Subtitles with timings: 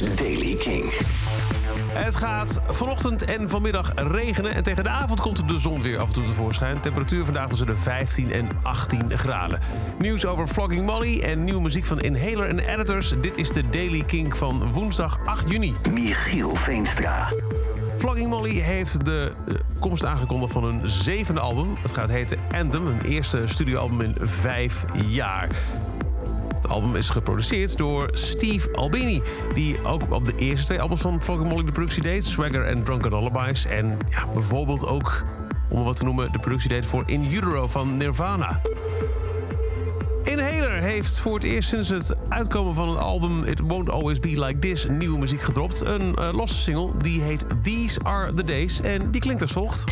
[0.00, 0.84] is Daily King.
[1.92, 4.54] Het gaat vanochtend en vanmiddag regenen.
[4.54, 6.80] En tegen de avond komt de zon weer af en toe tevoorschijn.
[6.80, 9.60] Temperatuur vandaag tussen de 15 en 18 graden.
[9.98, 13.14] Nieuws over Flogging Molly en nieuwe muziek van Inhaler en Editors.
[13.20, 15.74] Dit is de Daily King van woensdag 8 juni.
[15.92, 17.32] Michiel Veenstra.
[17.96, 21.76] Flogging Molly heeft de eh, komst aangekondigd van hun zevende album.
[21.82, 25.48] Het gaat heten Anthem, hun eerste studioalbum in vijf jaar.
[26.64, 29.22] Het album is geproduceerd door Steve Albini...
[29.54, 32.24] die ook op de eerste twee albums van Flogging Molly de productie deed...
[32.24, 33.66] Swagger en Drunken Lullabies.
[33.66, 35.22] En ja, bijvoorbeeld ook,
[35.68, 36.32] om wat te noemen...
[36.32, 38.60] de productie deed voor In Utero van Nirvana.
[40.22, 44.44] Inhaler heeft voor het eerst sinds het uitkomen van het album It Won't Always Be
[44.44, 45.80] Like This nieuwe muziek gedropt.
[45.80, 49.84] Een uh, losse single die heet These Are The Days en die klinkt als volgt.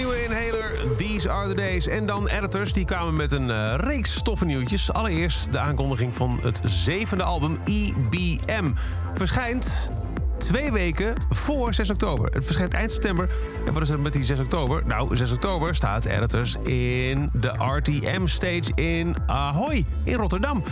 [0.00, 1.86] Nieuwe Inhaler, These Are The Days.
[1.86, 4.92] En dan editors, die kwamen met een eh, reeks stoffe nieuwtjes.
[4.92, 8.70] Allereerst de aankondiging van het zevende album, EBM.
[9.14, 9.90] Verschijnt
[10.38, 12.32] twee weken voor 6 oktober.
[12.32, 13.28] Het verschijnt eind september.
[13.66, 14.82] En wat is er met die 6 oktober?
[14.86, 20.62] Nou, 6 oktober staat Editors in de RTM Stage in Ahoy in Rotterdam.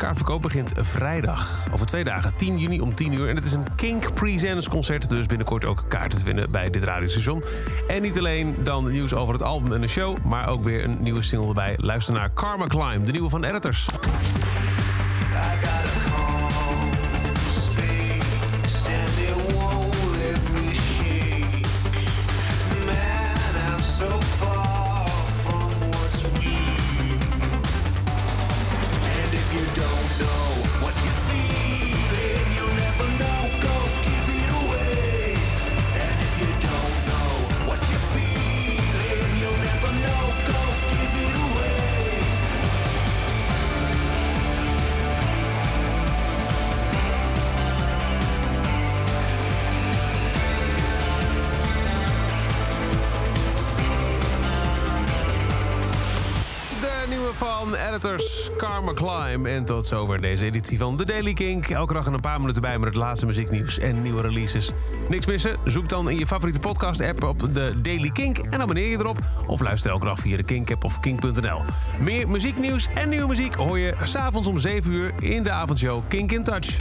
[0.00, 1.66] Kaartverkoop begint vrijdag.
[1.72, 3.28] Over twee dagen, 10 juni om 10 uur.
[3.28, 5.08] En het is een Kink Presents concert.
[5.08, 7.42] Dus binnenkort ook kaarten te winnen bij dit radiostation.
[7.88, 10.16] En niet alleen dan nieuws over het album en de show.
[10.24, 11.74] Maar ook weer een nieuwe single erbij.
[11.76, 13.86] Luister naar Karma Climb, de nieuwe van Editors.
[57.34, 59.46] Van Editors, Karma Climb.
[59.46, 61.68] En tot zover deze editie van The Daily Kink.
[61.68, 64.70] Elke dag een paar minuten bij met het laatste muzieknieuws en nieuwe releases.
[65.08, 65.56] Niks missen?
[65.64, 69.18] Zoek dan in je favoriete podcast-app op de Daily Kink en abonneer je erop.
[69.46, 71.60] Of luister elke dag via de Kink-app of kink.nl.
[71.98, 76.32] Meer muzieknieuws en nieuwe muziek hoor je s'avonds om 7 uur in de avondshow Kink
[76.32, 76.76] in Touch.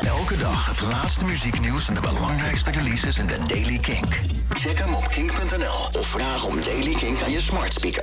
[0.00, 4.20] Elke dag het laatste muzieknieuws en de belangrijkste releases in de Daily Kink.
[4.50, 8.00] Check hem op kink.nl of vraag om Daily Kink aan je smart speaker.